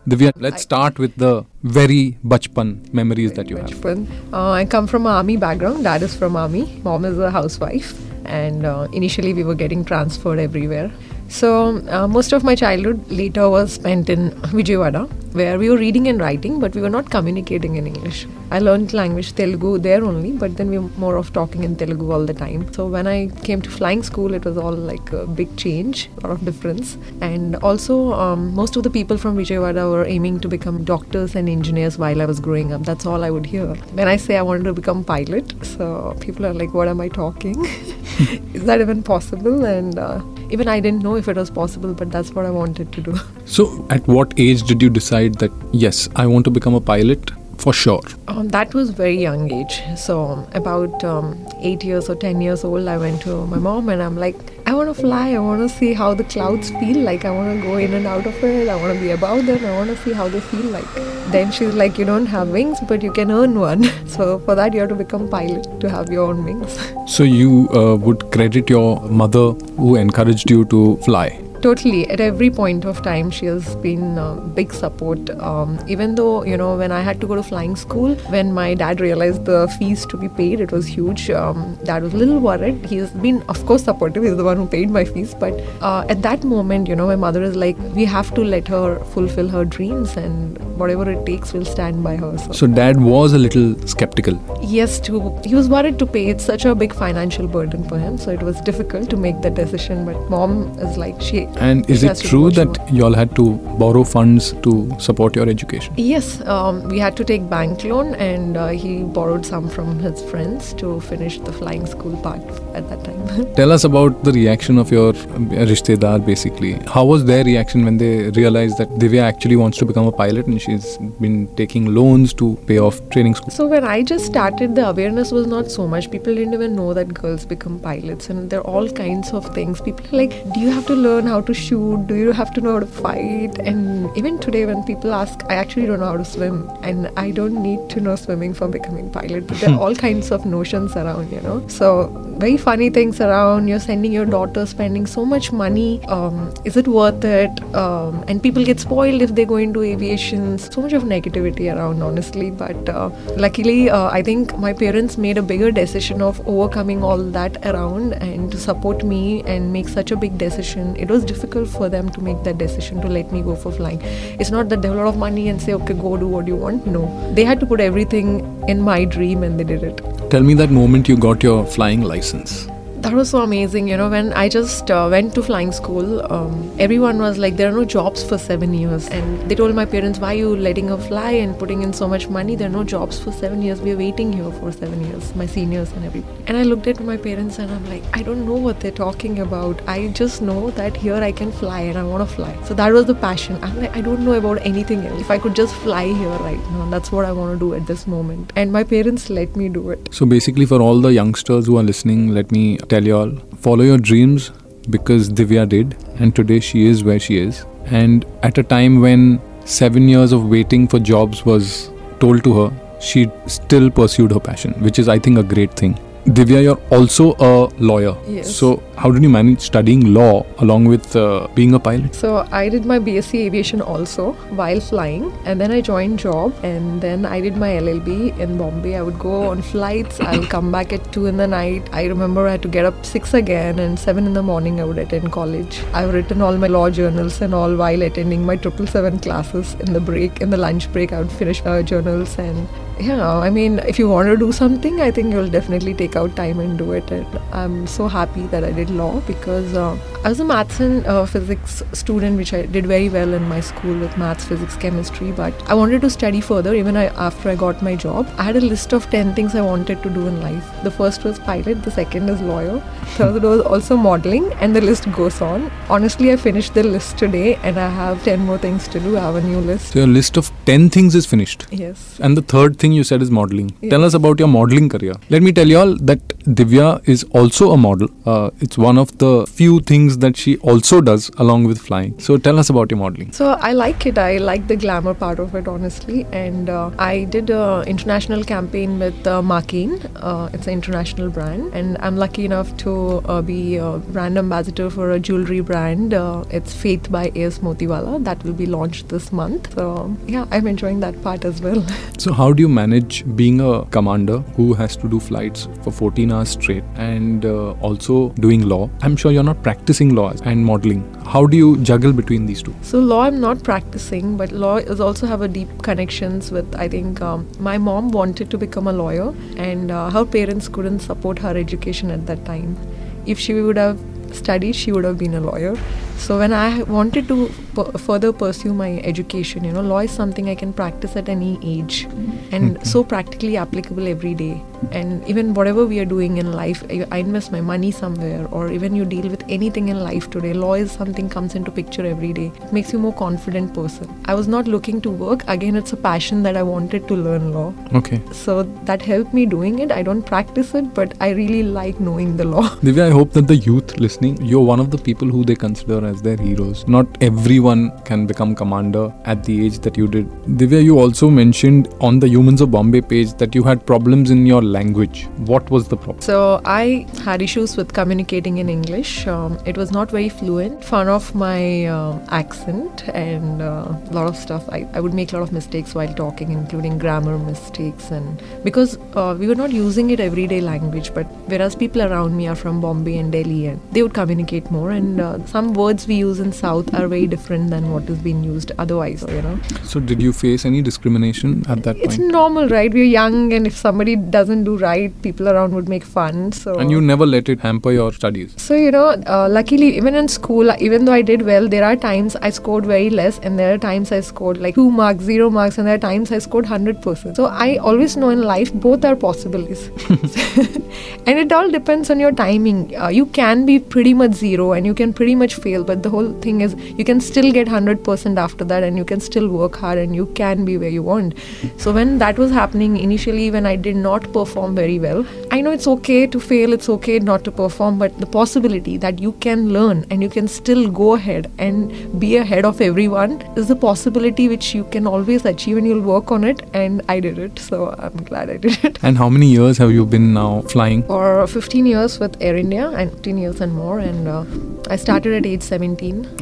Divya, 0.07 0.31
let's 0.37 0.61
start 0.61 0.99
with 0.99 1.17
the 1.17 1.45
very 1.63 2.17
bachpan 2.23 2.93
memories 2.93 3.33
that 3.33 3.49
you 3.49 3.57
have. 3.57 3.69
Bachpan. 3.69 4.07
Uh, 4.31 4.51
I 4.51 4.63
come 4.63 4.87
from 4.87 5.05
an 5.05 5.11
army 5.11 5.35
background. 5.35 5.83
Dad 5.83 6.01
is 6.01 6.15
from 6.15 6.37
army. 6.37 6.79
Mom 6.85 7.03
is 7.03 7.19
a 7.19 7.29
housewife. 7.29 7.93
And 8.23 8.65
uh, 8.65 8.87
initially 8.93 9.33
we 9.33 9.43
were 9.43 9.55
getting 9.55 9.83
transferred 9.83 10.39
everywhere. 10.39 10.89
So 11.29 11.81
uh, 11.89 12.07
most 12.07 12.31
of 12.31 12.43
my 12.43 12.55
childhood 12.55 13.11
later 13.11 13.49
was 13.49 13.73
spent 13.73 14.09
in 14.09 14.31
Vijayawada, 14.57 15.09
where 15.33 15.59
we 15.59 15.69
were 15.69 15.77
reading 15.77 16.07
and 16.07 16.21
writing, 16.21 16.59
but 16.59 16.73
we 16.73 16.81
were 16.81 16.89
not 16.89 17.09
communicating 17.09 17.75
in 17.75 17.85
English. 17.85 18.25
I 18.49 18.59
learned 18.59 18.93
language 18.93 19.33
Telugu 19.33 19.77
there 19.77 20.03
only, 20.05 20.31
but 20.31 20.55
then 20.55 20.69
we 20.69 20.77
were 20.77 20.89
more 20.97 21.17
of 21.17 21.33
talking 21.33 21.63
in 21.65 21.75
Telugu 21.75 22.09
all 22.11 22.25
the 22.25 22.33
time. 22.33 22.71
So 22.73 22.87
when 22.87 23.07
I 23.07 23.27
came 23.43 23.61
to 23.61 23.69
flying 23.69 24.03
school, 24.03 24.33
it 24.33 24.45
was 24.45 24.57
all 24.57 24.71
like 24.71 25.11
a 25.11 25.27
big 25.27 25.55
change, 25.57 26.09
a 26.17 26.27
lot 26.27 26.31
of 26.37 26.45
difference. 26.45 26.97
And 27.19 27.57
also, 27.57 28.13
um, 28.13 28.55
most 28.55 28.77
of 28.77 28.83
the 28.83 28.89
people 28.89 29.17
from 29.17 29.37
Vijayawada 29.37 29.91
were 29.91 30.05
aiming 30.05 30.39
to 30.39 30.47
become 30.47 30.85
doctors 30.85 31.35
and 31.35 31.49
engineers 31.49 31.97
while 31.97 32.21
I 32.21 32.25
was 32.25 32.39
growing 32.39 32.71
up. 32.71 32.83
That's 32.83 33.05
all 33.05 33.23
I 33.23 33.29
would 33.29 33.45
hear. 33.45 33.67
When 33.99 34.07
I 34.07 34.15
say 34.15 34.37
I 34.37 34.41
wanted 34.43 34.63
to 34.63 34.73
become 34.81 35.03
pilot, 35.03 35.53
so 35.75 36.15
people 36.21 36.45
are 36.45 36.53
like, 36.53 36.73
"What 36.73 36.87
am 36.87 37.01
I 37.01 37.09
talking? 37.09 37.57
Is 38.57 38.63
that 38.71 38.79
even 38.79 39.03
possible?" 39.03 39.65
And 39.65 39.99
uh, 39.99 40.21
even 40.49 40.67
I 40.67 40.79
didn't 40.79 41.03
know 41.03 41.15
if 41.15 41.27
it 41.27 41.35
was 41.35 41.49
possible, 41.49 41.93
but 41.93 42.11
that's 42.11 42.31
what 42.31 42.45
I 42.45 42.49
wanted 42.49 42.91
to 42.93 43.01
do. 43.01 43.17
So, 43.45 43.85
at 43.89 44.05
what 44.07 44.33
age 44.37 44.63
did 44.63 44.81
you 44.81 44.89
decide 44.89 45.35
that 45.35 45.51
yes, 45.71 46.09
I 46.15 46.27
want 46.27 46.45
to 46.45 46.51
become 46.51 46.73
a 46.73 46.81
pilot 46.81 47.31
for 47.57 47.73
sure? 47.73 48.01
Um, 48.27 48.49
that 48.49 48.73
was 48.73 48.89
very 48.89 49.17
young 49.17 49.51
age. 49.51 49.81
So 49.97 50.47
about 50.53 51.03
um, 51.03 51.47
eight 51.61 51.83
years 51.83 52.09
or 52.09 52.15
ten 52.15 52.41
years 52.41 52.63
old, 52.63 52.87
I 52.87 52.97
went 52.97 53.21
to 53.21 53.45
my 53.47 53.57
mom 53.57 53.89
and 53.89 54.03
I'm 54.03 54.17
like, 54.17 54.56
I 54.69 54.73
want 54.73 54.93
to 54.93 55.01
fly. 55.01 55.31
I 55.31 55.39
want 55.39 55.61
to 55.61 55.69
see 55.73 55.93
how 55.93 56.13
the 56.13 56.25
clouds 56.25 56.71
feel 56.71 56.97
like. 56.97 57.23
I 57.23 57.31
want 57.31 57.57
to 57.57 57.65
go 57.65 57.77
in 57.77 57.93
and 57.93 58.05
out 58.05 58.25
of 58.25 58.43
it. 58.43 58.67
I 58.67 58.75
want 58.75 58.93
to 58.93 58.99
be 58.99 59.11
above 59.11 59.45
them. 59.45 59.65
I 59.65 59.71
want 59.77 59.89
to 59.91 59.95
see 60.03 60.11
how 60.11 60.27
they 60.27 60.41
feel 60.41 60.65
like. 60.71 60.93
Then 61.35 61.53
she's 61.53 61.73
like, 61.73 61.97
you 61.97 62.03
don't 62.03 62.25
have 62.25 62.49
wings, 62.49 62.77
but 62.81 63.01
you 63.01 63.13
can 63.13 63.31
earn 63.31 63.57
one. 63.57 63.89
So 64.17 64.39
for 64.39 64.55
that, 64.55 64.73
you 64.73 64.81
have 64.81 64.89
to 64.89 64.95
become 64.95 65.29
pilot 65.29 65.79
to 65.79 65.89
have 65.89 66.11
your 66.11 66.25
own 66.25 66.43
wings. 66.43 66.77
So, 67.05 67.23
you 67.23 67.69
uh, 67.69 67.95
would 67.95 68.31
credit 68.31 68.69
your 68.69 68.99
mother 69.01 69.51
who 69.81 69.95
encouraged 69.95 70.49
you 70.49 70.65
to 70.65 70.97
fly. 70.97 71.46
Totally. 71.61 72.09
At 72.09 72.19
every 72.19 72.49
point 72.49 72.85
of 72.85 73.01
time, 73.01 73.29
she 73.31 73.45
has 73.47 73.75
been 73.77 74.17
uh, 74.17 74.35
big 74.59 74.73
support. 74.73 75.29
Um, 75.39 75.79
even 75.87 76.15
though 76.15 76.43
you 76.43 76.57
know, 76.57 76.75
when 76.77 76.91
I 76.91 77.01
had 77.01 77.19
to 77.21 77.27
go 77.27 77.35
to 77.35 77.43
flying 77.43 77.75
school, 77.75 78.15
when 78.35 78.53
my 78.53 78.73
dad 78.73 79.01
realized 79.01 79.45
the 79.45 79.67
fees 79.79 80.05
to 80.07 80.17
be 80.17 80.29
paid, 80.29 80.59
it 80.61 80.71
was 80.71 80.85
huge. 80.87 81.29
Um, 81.29 81.77
dad 81.83 82.03
was 82.03 82.13
a 82.13 82.17
little 82.17 82.39
worried. 82.39 82.85
He's 82.85 83.09
been, 83.11 83.41
of 83.43 83.65
course, 83.65 83.83
supportive. 83.83 84.23
He's 84.23 84.37
the 84.37 84.43
one 84.43 84.57
who 84.57 84.67
paid 84.67 84.89
my 84.89 85.03
fees. 85.05 85.33
But 85.33 85.53
uh, 85.81 86.05
at 86.09 86.21
that 86.21 86.43
moment, 86.43 86.87
you 86.87 86.95
know, 86.95 87.07
my 87.07 87.15
mother 87.15 87.41
is 87.41 87.55
like, 87.55 87.77
we 87.95 88.05
have 88.05 88.33
to 88.35 88.41
let 88.43 88.67
her 88.67 88.99
fulfill 89.15 89.47
her 89.49 89.65
dreams, 89.65 90.15
and 90.15 90.57
whatever 90.77 91.09
it 91.09 91.25
takes, 91.25 91.53
we'll 91.53 91.65
stand 91.65 92.03
by 92.03 92.15
her. 92.17 92.37
So, 92.37 92.51
So, 92.51 92.67
dad 92.67 93.01
was 93.01 93.33
a 93.33 93.37
little 93.37 93.75
skeptical. 93.87 94.39
yes, 94.61 94.99
to 95.01 95.17
he 95.43 95.55
was 95.55 95.67
worried 95.69 95.97
to 95.99 96.05
pay. 96.05 96.27
It's 96.27 96.43
such 96.45 96.65
a 96.65 96.75
big 96.75 96.93
financial 96.93 97.47
burden 97.47 97.83
for 97.89 97.97
him, 97.97 98.17
so 98.17 98.31
it 98.31 98.41
was 98.43 98.59
difficult 98.61 99.09
to 99.09 99.17
make 99.17 99.41
that 99.41 99.55
decision. 99.55 100.05
But 100.05 100.29
mom 100.29 100.77
is 100.79 100.97
like, 100.97 101.19
she 101.21 101.46
And 101.55 101.89
is 101.89 102.03
it 102.03 102.19
true 102.19 102.51
that 102.51 102.93
y'all 102.93 103.13
had 103.13 103.35
to 103.35 103.55
borrow 103.79 104.03
funds 104.03 104.53
to 104.63 104.95
support 104.99 105.35
your 105.35 105.49
education? 105.49 105.93
Yes, 105.97 106.41
um, 106.41 106.87
we 106.89 106.99
had 106.99 107.17
to 107.17 107.23
take 107.23 107.49
bank 107.49 107.83
loan, 107.83 108.13
and 108.15 108.57
uh, 108.57 108.67
he 108.67 109.03
borrowed 109.03 109.45
some 109.45 109.69
from 109.69 109.99
his 109.99 110.23
friends 110.29 110.73
to 110.75 110.99
finish 111.01 111.39
the 111.39 111.51
flying 111.51 111.85
school 111.85 112.15
part 112.17 112.41
at 112.75 112.87
that 112.89 113.03
time. 113.03 113.53
Tell 113.55 113.71
us 113.71 113.83
about 113.83 114.23
the 114.23 114.31
reaction 114.31 114.77
of 114.77 114.91
your 114.91 115.09
um, 115.09 115.49
rishtedar 115.49 116.25
basically. 116.25 116.73
How 116.87 117.05
was 117.05 117.25
their 117.25 117.43
reaction 117.43 117.85
when 117.85 117.97
they 117.97 118.29
realized 118.31 118.77
that 118.77 118.89
Divya 118.89 119.21
actually 119.21 119.55
wants 119.55 119.77
to 119.79 119.85
become 119.85 120.05
a 120.05 120.11
pilot 120.11 120.45
and 120.47 120.61
she's 120.61 120.97
been 121.19 121.47
taking 121.55 121.93
loans 121.93 122.33
to 122.35 122.55
pay 122.67 122.79
off 122.79 123.01
training 123.09 123.35
school? 123.35 123.49
so 123.51 123.67
when 123.67 123.83
I 123.83 124.03
just 124.03 124.25
started, 124.25 124.75
the 124.75 124.87
awareness 124.89 125.31
was 125.31 125.47
not 125.47 125.71
so 125.71 125.87
much. 125.87 126.11
People 126.11 126.35
didn't 126.35 126.53
even 126.53 126.75
know 126.75 126.93
that 126.93 127.13
girls 127.13 127.45
become 127.45 127.79
pilots, 127.79 128.29
and 128.29 128.49
there 128.49 128.59
are 128.59 128.67
all 128.67 128.89
kinds 128.89 129.31
of 129.31 129.53
things. 129.55 129.81
People 129.81 130.05
are 130.13 130.17
like, 130.17 130.53
"Do 130.53 130.59
you 130.59 130.69
have 130.69 130.85
to 130.87 130.95
learn 130.95 131.25
how 131.27 131.36
to 131.41 131.53
shoot? 131.53 132.07
Do 132.07 132.15
you 132.15 132.31
have 132.31 132.53
to 132.53 132.61
know 132.61 132.73
how 132.73 132.79
to 132.79 132.85
fight?" 132.85 133.59
And 133.59 134.09
even 134.17 134.39
today, 134.39 134.65
when 134.65 134.83
people 134.83 135.13
ask, 135.13 135.43
I 135.49 135.55
actually 135.55 135.85
don't 135.85 135.99
know 135.99 136.05
how 136.05 136.17
to 136.17 136.25
swim, 136.25 136.69
and 136.83 137.11
I 137.17 137.31
don't 137.31 137.61
need 137.61 137.89
to 137.91 138.01
know 138.01 138.15
swimming 138.15 138.53
for 138.53 138.67
becoming 138.67 139.09
pilot. 139.09 139.47
But 139.47 139.59
there 139.59 139.71
are 139.71 139.79
all 139.87 139.95
kinds 139.95 140.31
of 140.31 140.45
notions 140.45 140.95
around, 140.95 141.31
you 141.31 141.41
know. 141.41 141.67
So 141.67 142.26
very 142.37 142.57
funny 142.57 142.89
things 142.89 143.19
around. 143.19 143.67
You're 143.67 143.79
sending 143.79 144.11
your 144.11 144.25
daughter, 144.25 144.65
spending 144.65 145.05
so 145.05 145.25
much 145.25 145.51
money. 145.51 146.03
Um, 146.05 146.53
is 146.65 146.77
it 146.77 146.87
worth 146.87 147.23
it? 147.23 147.63
Um, 147.75 148.23
and 148.27 148.41
people 148.41 148.63
get 148.63 148.79
spoiled 148.79 149.21
if 149.21 149.33
they 149.35 149.45
go 149.45 149.55
into 149.55 149.81
aviation. 149.81 150.57
So 150.57 150.81
much 150.81 150.93
of 150.93 151.03
negativity 151.03 151.73
around, 151.73 152.01
honestly. 152.01 152.51
But 152.51 152.89
uh, 152.89 153.09
luckily, 153.35 153.89
uh, 153.89 154.09
I 154.09 154.21
think 154.21 154.57
my 154.57 154.73
parents 154.73 155.17
made 155.17 155.37
a 155.37 155.41
bigger 155.41 155.71
decision 155.71 156.21
of 156.21 156.45
overcoming 156.47 157.03
all 157.03 157.17
that 157.17 157.57
around 157.65 158.13
and 158.13 158.51
to 158.51 158.57
support 158.57 159.03
me 159.03 159.43
and 159.43 159.73
make 159.73 159.87
such 159.87 160.11
a 160.11 160.15
big 160.15 160.37
decision. 160.37 160.95
It 160.95 161.09
was 161.09 161.25
difficult 161.25 161.67
for 161.67 161.89
them 161.89 162.09
to 162.09 162.21
make 162.21 162.43
that 162.43 162.57
decision 162.57 163.01
to 163.01 163.07
let 163.07 163.31
me 163.31 163.41
go 163.41 163.55
for 163.55 163.71
flying. 163.71 163.99
It's 164.39 164.51
not 164.51 164.69
that 164.69 164.81
they 164.81 164.87
have 164.87 164.97
a 164.97 165.03
lot 165.03 165.09
of 165.09 165.17
money 165.17 165.47
and 165.47 165.61
say, 165.61 165.73
okay, 165.73 165.93
go 165.93 166.17
do 166.17 166.27
what 166.27 166.47
you 166.47 166.55
want. 166.55 166.85
No, 166.85 167.33
they 167.33 167.43
had 167.43 167.59
to 167.61 167.65
put 167.65 167.79
everything 167.79 168.63
in 168.67 168.81
my 168.81 169.05
dream 169.05 169.43
and 169.43 169.59
they 169.59 169.63
did 169.63 169.83
it. 169.83 170.01
Tell 170.29 170.43
me 170.43 170.53
that 170.55 170.69
moment 170.69 171.07
you 171.07 171.15
got 171.15 171.41
your 171.41 171.65
flying 171.65 172.01
license. 172.01 172.67
That 173.01 173.13
was 173.13 173.29
so 173.29 173.41
amazing. 173.41 173.87
You 173.87 173.95
know, 173.95 174.09
when 174.09 174.33
I 174.33 174.49
just 174.49 174.89
uh, 174.89 175.07
went 175.09 175.35
to 175.35 175.43
flying 175.43 175.71
school, 175.71 176.29
um, 176.33 176.71
everyone 176.79 177.19
was 177.19 177.37
like, 177.37 177.55
there 177.55 177.69
are 177.69 177.71
no 177.71 177.85
jobs 177.85 178.23
for 178.23 178.37
seven 178.37 178.73
years. 178.73 179.07
And 179.07 179.49
they 179.49 179.55
told 179.55 179.75
my 179.75 179.85
parents, 179.85 180.17
why 180.19 180.33
are 180.33 180.37
you 180.37 180.55
letting 180.55 180.87
her 180.87 180.97
fly 180.97 181.31
and 181.31 181.57
putting 181.57 181.83
in 181.83 181.93
so 181.93 182.07
much 182.07 182.27
money? 182.27 182.55
There 182.55 182.67
are 182.67 182.71
no 182.71 182.83
jobs 182.83 183.19
for 183.19 183.31
seven 183.31 183.61
years. 183.61 183.81
We're 183.81 183.97
waiting 183.97 184.33
here 184.33 184.51
for 184.53 184.71
seven 184.71 185.05
years, 185.05 185.33
my 185.35 185.45
seniors 185.45 185.91
and 185.91 186.05
everybody. 186.05 186.43
And 186.47 186.57
I 186.57 186.63
looked 186.63 186.87
at 186.87 186.99
my 186.99 187.17
parents 187.17 187.59
and 187.59 187.71
I'm 187.71 187.87
like, 187.87 188.03
I 188.13 188.23
don't 188.23 188.45
know 188.45 188.55
what 188.55 188.79
they're 188.79 188.91
talking 188.91 189.39
about. 189.39 189.79
I 189.87 190.07
just 190.07 190.41
know 190.41 190.71
that 190.71 190.97
here 190.97 191.15
I 191.15 191.31
can 191.31 191.51
fly 191.51 191.81
and 191.81 191.97
I 191.99 192.03
want 192.03 192.27
to 192.27 192.35
fly. 192.35 192.57
So 192.63 192.73
that 192.73 192.91
was 192.91 193.05
the 193.05 193.15
passion. 193.15 193.63
I'm 193.63 193.79
like, 193.79 193.95
I 193.95 194.01
don't 194.01 194.25
know 194.25 194.33
about 194.33 194.65
anything 194.65 195.05
else. 195.05 195.21
If 195.21 195.29
I 195.29 195.37
could 195.37 195.55
just 195.55 195.75
fly 195.75 196.05
here 196.05 196.37
right 196.39 196.59
now, 196.71 196.89
that's 196.89 197.11
what 197.11 197.25
I 197.25 197.31
want 197.31 197.53
to 197.53 197.59
do 197.59 197.75
at 197.75 197.85
this 197.85 198.07
moment. 198.07 198.51
And 198.55 198.71
my 198.71 198.83
parents 198.83 199.29
let 199.29 199.55
me 199.55 199.69
do 199.69 199.91
it. 199.91 200.09
So, 200.11 200.25
basically, 200.25 200.65
for 200.65 200.81
all 200.81 200.99
the 200.99 201.13
youngsters 201.13 201.67
who 201.67 201.77
are 201.77 201.83
listening, 201.83 202.29
let 202.29 202.51
me 202.51 202.79
tell 202.89 203.03
you 203.03 203.17
all 203.17 203.31
follow 203.57 203.83
your 203.83 203.97
dreams 203.97 204.51
because 204.89 205.29
Divya 205.29 205.67
did, 205.67 205.95
and 206.19 206.35
today 206.35 206.59
she 206.59 206.85
is 206.85 207.03
where 207.03 207.19
she 207.19 207.37
is. 207.37 207.65
And 207.85 208.25
at 208.43 208.57
a 208.57 208.63
time 208.63 209.01
when 209.01 209.41
seven 209.65 210.07
years 210.07 210.31
of 210.31 210.47
waiting 210.47 210.87
for 210.87 210.99
jobs 210.99 211.45
was 211.45 211.91
told 212.19 212.43
to 212.45 212.53
her, 212.61 212.99
she 212.99 213.29
still 213.45 213.89
pursued 213.91 214.31
her 214.31 214.39
passion, 214.39 214.73
which 214.81 214.99
is, 214.99 215.07
I 215.07 215.19
think, 215.19 215.37
a 215.37 215.43
great 215.43 215.73
thing. 215.73 215.99
Divya, 216.27 216.61
you're 216.61 216.81
also 216.91 217.35
a 217.39 217.67
lawyer. 217.79 218.13
Yes. 218.27 218.53
So, 218.53 218.83
how 218.97 219.11
did 219.11 219.23
you 219.23 219.29
manage 219.29 219.61
studying 219.61 220.13
law 220.13 220.45
along 220.57 220.83
with 220.83 221.15
uh, 221.15 221.47
being 221.55 221.73
a 221.73 221.79
pilot? 221.79 222.13
So 222.13 222.45
I 222.51 222.67
did 222.67 222.83
my 222.85 222.99
BSc 222.99 223.33
aviation 223.33 223.81
also 223.81 224.33
while 224.59 224.81
flying, 224.81 225.31
and 225.45 225.61
then 225.61 225.71
I 225.71 225.79
joined 225.79 226.19
job, 226.19 226.53
and 226.63 226.99
then 226.99 227.25
I 227.25 227.39
did 227.39 227.55
my 227.55 227.69
LLB 227.69 228.37
in 228.39 228.57
Bombay. 228.57 228.95
I 228.97 229.03
would 229.03 229.17
go 229.17 229.43
on 229.51 229.61
flights. 229.61 230.19
I'll 230.19 230.45
come 230.45 230.69
back 230.69 230.91
at 230.91 231.13
two 231.13 231.27
in 231.27 231.37
the 231.37 231.47
night. 231.47 231.87
I 231.93 232.05
remember 232.07 232.45
I 232.45 232.51
had 232.51 232.61
to 232.63 232.67
get 232.67 232.83
up 232.83 233.05
six 233.05 233.33
again, 233.33 233.79
and 233.79 233.97
seven 233.97 234.25
in 234.25 234.33
the 234.33 234.43
morning 234.43 234.81
I 234.81 234.83
would 234.83 234.97
attend 234.97 235.31
college. 235.31 235.81
I've 235.93 236.13
written 236.13 236.41
all 236.41 236.57
my 236.57 236.67
law 236.67 236.89
journals 236.89 237.39
and 237.39 237.55
all 237.55 237.73
while 237.73 238.01
attending 238.01 238.45
my 238.45 238.57
triple 238.57 238.85
seven 238.85 239.17
classes. 239.19 239.75
In 239.75 239.93
the 239.93 240.01
break, 240.01 240.41
in 240.41 240.49
the 240.49 240.57
lunch 240.57 240.91
break, 240.91 241.13
I 241.13 241.19
would 241.19 241.31
finish 241.31 241.65
uh, 241.65 241.81
journals 241.83 242.37
and 242.37 242.67
yeah, 242.99 243.37
I 243.37 243.49
mean, 243.49 243.79
if 243.79 243.99
you 243.99 244.09
want 244.09 244.27
to 244.27 244.37
do 244.37 244.51
something, 244.51 245.01
I 245.01 245.11
think 245.11 245.33
you'll 245.33 245.49
definitely 245.49 245.93
take 245.93 246.15
out 246.15 246.35
time 246.35 246.59
and 246.59 246.77
do 246.77 246.91
it. 246.93 247.09
And 247.11 247.27
I'm 247.51 247.87
so 247.87 248.07
happy 248.07 248.47
that 248.47 248.63
I 248.63 248.71
did 248.71 248.89
law 248.89 249.19
because 249.21 249.73
uh, 249.73 249.97
I 250.23 250.29
was 250.29 250.39
a 250.39 250.45
maths 250.45 250.79
and 250.79 251.05
uh, 251.05 251.25
physics 251.25 251.83
student, 251.93 252.37
which 252.37 252.53
I 252.53 252.65
did 252.65 252.87
very 252.87 253.09
well 253.09 253.33
in 253.33 253.47
my 253.47 253.59
school 253.59 253.97
with 253.97 254.17
maths, 254.17 254.45
physics, 254.45 254.75
chemistry. 254.75 255.31
But 255.31 255.53
I 255.69 255.73
wanted 255.73 256.01
to 256.01 256.09
study 256.09 256.41
further 256.41 256.73
even 256.73 256.97
I, 256.97 257.05
after 257.27 257.49
I 257.49 257.55
got 257.55 257.81
my 257.81 257.95
job. 257.95 258.27
I 258.37 258.43
had 258.43 258.55
a 258.55 258.61
list 258.61 258.93
of 258.93 259.09
10 259.09 259.35
things 259.35 259.55
I 259.55 259.61
wanted 259.61 260.01
to 260.03 260.09
do 260.09 260.27
in 260.27 260.41
life. 260.41 260.65
The 260.83 260.91
first 260.91 261.23
was 261.23 261.39
pilot, 261.39 261.83
the 261.83 261.91
second 261.91 262.29
is 262.29 262.41
lawyer, 262.41 262.79
third 263.17 263.43
was 263.51 263.61
also 263.61 263.95
modeling, 263.95 264.51
and 264.53 264.75
the 264.75 264.81
list 264.81 265.11
goes 265.11 265.41
on. 265.41 265.71
Honestly, 265.89 266.31
I 266.31 266.35
finished 266.35 266.73
the 266.73 266.83
list 266.83 267.17
today 267.17 267.55
and 267.63 267.77
I 267.77 267.89
have 267.89 268.23
10 268.23 268.39
more 268.39 268.57
things 268.57 268.87
to 268.89 268.99
do. 268.99 269.17
I 269.17 269.21
have 269.21 269.35
a 269.35 269.41
new 269.41 269.59
list. 269.59 269.93
So, 269.93 269.99
your 269.99 270.07
list 270.07 270.37
of 270.37 270.51
10 270.65 270.89
things 270.89 271.15
is 271.15 271.25
finished. 271.25 271.67
Yes. 271.71 272.19
And 272.21 272.35
the 272.35 272.41
third 272.41 272.77
thing 272.79 272.86
you 272.93 273.03
said 273.03 273.21
is 273.21 273.31
modeling. 273.31 273.71
Yeah. 273.81 273.91
Tell 273.91 274.03
us 274.03 274.13
about 274.13 274.39
your 274.39 274.47
modeling 274.47 274.89
career. 274.89 275.13
Let 275.29 275.41
me 275.41 275.51
tell 275.51 275.67
you 275.67 275.77
all 275.79 275.95
that 275.97 276.21
Divya 276.47 277.05
is 277.05 277.25
also 277.31 277.71
a 277.71 277.77
model. 277.77 278.07
Uh, 278.25 278.51
it's 278.61 278.77
one 278.77 278.97
of 278.97 279.17
the 279.17 279.45
few 279.47 279.81
things 279.81 280.19
that 280.19 280.37
she 280.37 280.55
also 280.59 281.01
does 281.01 281.29
along 281.37 281.65
with 281.65 281.77
flying. 281.77 282.17
So 282.19 282.37
tell 282.37 282.57
us 282.57 282.69
about 282.69 282.89
your 282.89 282.99
modeling. 282.99 283.33
So 283.33 283.49
I 283.49 283.73
like 283.73 284.05
it. 284.05 284.17
I 284.17 284.37
like 284.37 284.67
the 284.67 284.77
glamour 284.77 285.13
part 285.13 285.39
of 285.39 285.53
it, 285.55 285.67
honestly. 285.67 286.25
And 286.31 286.69
uh, 286.69 286.91
I 286.97 287.25
did 287.25 287.49
an 287.49 287.85
international 287.85 288.45
campaign 288.45 288.97
with 288.97 289.27
uh, 289.27 289.41
Markine. 289.41 289.99
Uh, 290.15 290.49
it's 290.53 290.67
an 290.67 290.73
international 290.73 291.29
brand, 291.29 291.73
and 291.73 291.97
I'm 291.99 292.15
lucky 292.15 292.45
enough 292.45 292.77
to 292.77 293.21
uh, 293.25 293.41
be 293.41 293.75
a 293.75 293.97
brand 293.97 294.37
ambassador 294.37 294.89
for 294.89 295.11
a 295.11 295.19
jewelry 295.19 295.59
brand. 295.59 296.13
Uh, 296.13 296.45
it's 296.49 296.73
Faith 296.73 297.11
by 297.11 297.29
A.S. 297.35 297.59
Motiwala 297.59 298.23
that 298.23 298.41
will 298.45 298.53
be 298.53 298.65
launched 298.65 299.09
this 299.09 299.33
month. 299.33 299.73
So 299.73 300.15
yeah, 300.27 300.45
I'm 300.51 300.65
enjoying 300.65 301.01
that 301.01 301.21
part 301.21 301.43
as 301.43 301.61
well. 301.61 301.85
So 302.17 302.33
how 302.33 302.51
do 302.51 302.61
you 302.61 302.67
manage 302.67 303.23
being 303.35 303.61
a 303.61 303.85
commander 303.85 304.39
who 304.55 304.73
has 304.73 304.97
to 304.97 305.07
do 305.07 305.19
flights 305.19 305.67
for 305.83 305.91
14 305.91 306.31
hours 306.31 306.36
straight 306.43 306.83
and 306.95 307.45
uh, 307.45 307.71
also 307.81 308.29
doing 308.45 308.67
law? 308.67 308.89
I'm 309.01 309.15
sure 309.15 309.31
you're 309.31 309.43
not 309.43 309.61
practicing 309.63 310.15
law 310.15 310.33
and 310.43 310.65
modeling. 310.65 311.03
How 311.25 311.45
do 311.45 311.57
you 311.57 311.77
juggle 311.77 312.13
between 312.13 312.45
these 312.45 312.61
two? 312.61 312.75
So 312.81 312.99
law 312.99 313.21
I'm 313.23 313.39
not 313.39 313.63
practicing, 313.63 314.37
but 314.37 314.51
law 314.51 314.77
is 314.77 314.99
also 314.99 315.27
have 315.27 315.41
a 315.41 315.47
deep 315.47 315.69
connections 315.83 316.51
with. 316.51 316.75
I 316.75 316.87
think 316.87 317.21
um, 317.21 317.47
my 317.59 317.77
mom 317.77 318.09
wanted 318.09 318.49
to 318.51 318.57
become 318.57 318.87
a 318.87 318.93
lawyer, 318.93 319.33
and 319.57 319.91
uh, 319.91 320.09
her 320.09 320.25
parents 320.25 320.67
couldn't 320.67 320.99
support 320.99 321.39
her 321.39 321.55
education 321.57 322.11
at 322.11 322.25
that 322.27 322.45
time. 322.45 322.77
If 323.25 323.39
she 323.39 323.53
would 323.53 323.77
have 323.77 323.99
studied, 324.31 324.75
she 324.75 324.91
would 324.91 325.03
have 325.03 325.17
been 325.17 325.33
a 325.33 325.41
lawyer. 325.41 325.75
So 326.17 326.37
when 326.39 326.51
I 326.51 326.83
wanted 326.83 327.27
to 327.29 327.47
p- 327.75 327.97
further 327.99 328.33
pursue 328.33 328.73
my 328.73 328.99
education, 329.11 329.63
you 329.63 329.71
know, 329.71 329.81
law 329.81 329.99
is 329.99 330.11
something 330.11 330.49
I 330.49 330.55
can 330.55 330.73
practice 330.73 331.15
at 331.15 331.29
any 331.29 331.59
age, 331.63 332.03
and 332.51 332.71
hmm, 332.71 332.75
hmm. 332.75 332.83
so 332.83 333.03
practically 333.03 333.55
applicable 333.55 334.07
every 334.07 334.33
day. 334.33 334.61
And 334.91 335.27
even 335.27 335.53
whatever 335.53 335.85
we 335.85 335.99
are 335.99 336.05
doing 336.05 336.37
in 336.37 336.51
life, 336.53 336.83
I 336.89 336.97
I 337.11 337.19
invest 337.19 337.51
my 337.51 337.61
money 337.69 337.91
somewhere, 337.99 338.47
or 338.51 338.63
even 338.77 338.97
you 338.99 339.05
deal 339.13 339.29
with 339.35 339.45
anything 339.57 339.87
in 339.93 340.01
life 340.07 340.29
today. 340.35 340.53
Law 340.63 340.73
is 340.73 340.91
something 340.91 341.29
comes 341.35 341.55
into 341.61 341.71
picture 341.77 342.05
every 342.05 342.33
day. 342.39 342.47
It 342.65 342.73
makes 342.79 342.91
you 342.93 342.99
more 343.05 343.13
confident 343.21 343.73
person. 343.77 344.11
I 344.25 344.35
was 344.41 344.51
not 344.55 344.67
looking 344.75 345.01
to 345.07 345.15
work. 345.23 345.47
Again, 345.55 345.79
it's 345.83 345.93
a 345.93 346.01
passion 346.07 346.43
that 346.49 346.57
I 346.63 346.65
wanted 346.71 347.07
to 347.13 347.19
learn 347.29 347.47
law. 347.53 347.67
Okay. 348.01 348.21
So 348.41 348.57
that 348.91 349.07
helped 349.13 349.33
me 349.39 349.45
doing 349.55 349.79
it. 349.87 349.91
I 349.91 350.03
don't 350.11 350.23
practice 350.33 350.75
it, 350.81 350.93
but 351.01 351.15
I 351.29 351.31
really 351.41 351.63
like 351.79 352.03
knowing 352.09 352.35
the 352.43 352.49
law. 352.55 352.67
Divya, 352.89 353.07
I 353.07 353.17
hope 353.21 353.33
that 353.39 353.47
the 353.47 353.59
youth 353.69 353.97
listening, 354.07 354.37
you're 354.53 354.67
one 354.73 354.79
of 354.79 354.91
the 354.91 355.01
people 355.09 355.35
who 355.37 355.45
they 355.45 355.55
consider 355.55 356.06
as 356.07 356.21
their 356.21 356.37
heroes. 356.37 356.87
Not 356.87 357.05
everyone 357.21 357.91
can 358.05 358.25
become 358.25 358.55
commander 358.55 359.13
at 359.25 359.43
the 359.43 359.65
age 359.65 359.79
that 359.79 359.97
you 359.97 360.07
did. 360.07 360.29
Divya, 360.61 360.83
you 360.83 360.99
also 360.99 361.29
mentioned 361.29 361.93
on 361.99 362.19
the 362.19 362.29
Humans 362.29 362.61
of 362.61 362.71
Bombay 362.71 363.01
page 363.01 363.33
that 363.33 363.53
you 363.53 363.63
had 363.63 363.85
problems 363.85 364.31
in 364.31 364.45
your 364.45 364.61
language. 364.61 365.25
What 365.53 365.69
was 365.69 365.87
the 365.87 365.97
problem? 365.97 366.21
So 366.21 366.61
I 366.65 367.05
had 367.23 367.41
issues 367.41 367.77
with 367.77 367.93
communicating 367.93 368.57
in 368.57 368.69
English. 368.69 369.27
Um, 369.27 369.57
it 369.65 369.77
was 369.77 369.91
not 369.91 370.11
very 370.11 370.29
fluent. 370.29 370.83
Fun 370.83 371.07
of 371.07 371.33
my 371.35 371.85
um 371.85 372.21
accent 372.29 373.07
and 373.09 373.61
uh, 373.61 373.95
a 374.09 374.13
lot 374.13 374.27
of 374.27 374.35
stuff. 374.35 374.67
I, 374.69 374.87
I 374.93 374.99
would 374.99 375.13
make 375.13 375.33
a 375.33 375.37
lot 375.37 375.43
of 375.43 375.51
mistakes 375.51 375.95
while 375.95 376.13
talking, 376.13 376.51
including 376.51 376.97
grammar 376.97 377.37
mistakes, 377.37 378.11
and 378.11 378.41
because 378.63 378.97
uh, 379.15 379.35
we 379.39 379.47
were 379.47 379.55
not 379.55 379.71
using 379.71 380.09
it 380.11 380.19
everyday 380.19 380.61
language. 380.61 381.13
But 381.13 381.25
whereas 381.53 381.75
people 381.75 382.01
around 382.01 382.35
me 382.37 382.47
are 382.47 382.55
from 382.55 382.81
Bombay 382.81 383.17
and 383.17 383.31
Delhi, 383.31 383.67
and 383.67 383.81
they 383.91 384.03
would 384.03 384.13
communicate 384.13 384.69
more. 384.71 384.91
And 384.91 385.21
uh, 385.21 385.45
some 385.45 385.73
words 385.73 385.96
we 386.05 386.15
use 386.15 386.39
in 386.39 386.51
South 386.51 386.93
are 386.93 387.07
very 387.07 387.25
different 387.25 387.69
than 387.69 387.91
what 387.91 388.09
is 388.09 388.17
being 388.19 388.43
used 388.43 388.71
otherwise. 388.77 389.23
You 389.27 389.41
know. 389.41 389.59
So, 389.83 389.99
did 389.99 390.21
you 390.21 390.33
face 390.33 390.65
any 390.65 390.81
discrimination 390.81 391.63
at 391.67 391.83
that 391.83 391.95
point? 391.95 392.05
It's 392.05 392.17
point? 392.17 392.31
normal, 392.31 392.67
right? 392.67 392.93
We're 392.93 393.05
young, 393.05 393.53
and 393.53 393.65
if 393.65 393.75
somebody 393.75 394.15
doesn't 394.15 394.65
do 394.65 394.77
right, 394.77 395.21
people 395.21 395.49
around 395.49 395.73
would 395.73 395.89
make 395.89 396.03
fun. 396.03 396.51
So 396.51 396.75
And 396.77 396.91
you 396.91 397.01
never 397.01 397.25
let 397.25 397.49
it 397.49 397.61
hamper 397.61 397.91
your 397.91 398.11
studies. 398.11 398.53
So 398.57 398.75
you 398.75 398.91
know, 398.91 399.07
uh, 399.25 399.47
luckily, 399.49 399.95
even 399.97 400.15
in 400.15 400.27
school, 400.27 400.71
even 400.79 401.05
though 401.05 401.13
I 401.13 401.21
did 401.21 401.41
well, 401.43 401.67
there 401.67 401.83
are 401.83 401.95
times 401.95 402.35
I 402.35 402.49
scored 402.49 402.85
very 402.85 403.09
less, 403.09 403.39
and 403.39 403.57
there 403.57 403.73
are 403.73 403.77
times 403.77 404.11
I 404.11 404.19
scored 404.19 404.57
like 404.57 404.75
two 404.75 404.89
marks, 404.91 405.23
zero 405.23 405.49
marks, 405.49 405.77
and 405.77 405.87
there 405.87 405.95
are 405.95 406.05
times 406.09 406.31
I 406.31 406.39
scored 406.39 406.65
hundred 406.65 407.01
percent. 407.01 407.35
So 407.37 407.45
I 407.45 407.77
always 407.77 408.17
know 408.17 408.29
in 408.29 408.41
life 408.41 408.73
both 408.73 409.05
are 409.05 409.15
possibilities, 409.15 409.89
and 411.27 411.39
it 411.45 411.51
all 411.51 411.71
depends 411.71 412.09
on 412.09 412.19
your 412.19 412.31
timing. 412.31 412.95
Uh, 412.95 413.09
you 413.09 413.25
can 413.27 413.65
be 413.65 413.79
pretty 413.79 414.13
much 414.13 414.33
zero, 414.33 414.71
and 414.73 414.85
you 414.85 414.93
can 414.93 415.13
pretty 415.13 415.35
much 415.35 415.55
fail, 415.55 415.83
but 415.87 416.03
the 416.03 416.09
whole 416.15 416.31
thing 416.45 416.61
is 416.67 416.75
you 416.99 417.05
can 417.11 417.21
still 417.29 417.51
get 417.57 417.67
hundred 417.75 418.03
percent 418.03 418.37
after 418.45 418.69
that, 418.73 418.83
and 418.83 418.97
you 419.03 419.05
can 419.13 419.25
still 419.29 419.49
work 419.49 419.81
hard, 419.85 419.97
and 420.05 420.15
you 420.21 420.27
can 420.41 420.65
be 420.65 420.77
where 420.77 420.95
you 420.97 421.03
want. 421.03 421.35
So 421.77 421.93
when 421.99 422.17
that 422.19 422.37
was 422.37 422.51
happening 422.51 422.97
initially, 422.97 423.49
when 423.57 423.65
I 423.65 423.75
did 423.75 423.95
not 423.95 424.31
perform 424.33 424.75
very 424.75 424.99
well, 424.99 425.25
I 425.51 425.61
know 425.61 425.71
it's 425.71 425.87
okay 425.95 426.27
to 426.27 426.39
fail, 426.39 426.73
it's 426.73 426.89
okay 426.97 427.19
not 427.19 427.43
to 427.45 427.51
perform, 427.51 427.99
but 427.99 428.17
the 428.19 428.25
possibility 428.25 428.97
that 428.97 429.19
you 429.19 429.31
can 429.47 429.69
learn 429.77 430.05
and 430.09 430.21
you 430.21 430.29
can 430.29 430.47
still 430.47 430.89
go 430.89 431.13
ahead 431.15 431.51
and 431.57 432.19
be 432.19 432.37
ahead 432.37 432.65
of 432.65 432.81
everyone 432.81 433.37
is 433.55 433.67
the 433.67 433.75
possibility 433.75 434.47
which 434.49 434.73
you 434.75 434.83
can 434.95 435.07
always 435.07 435.45
achieve 435.45 435.77
and 435.77 435.87
you'll 435.87 436.01
work 436.01 436.31
on 436.31 436.43
it. 436.43 436.61
And 436.73 437.01
I 437.09 437.19
did 437.19 437.39
it, 437.39 437.59
so 437.59 437.95
I'm 437.97 438.17
glad 438.31 438.49
I 438.49 438.57
did 438.57 438.83
it. 438.83 438.99
And 439.01 439.17
how 439.17 439.29
many 439.29 439.47
years 439.47 439.77
have 439.77 439.91
you 439.91 440.05
been 440.05 440.33
now 440.33 440.61
flying? 440.61 441.03
For 441.03 441.47
15 441.47 441.85
years 441.85 442.19
with 442.19 442.37
Air 442.41 442.55
India 442.55 442.89
and 442.89 443.11
15 443.11 443.37
years 443.37 443.61
and 443.61 443.73
more, 443.73 443.99
and 443.99 444.27
uh, 444.27 444.45
I 444.89 444.95
started 444.95 445.33
at 445.33 445.45
age 445.45 445.61
17 445.61 445.76